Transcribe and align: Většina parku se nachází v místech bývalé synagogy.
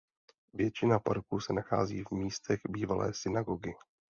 Většina 0.53 0.99
parku 0.99 1.39
se 1.39 1.53
nachází 1.53 2.03
v 2.03 2.11
místech 2.11 2.59
bývalé 2.69 3.13
synagogy. 3.13 3.73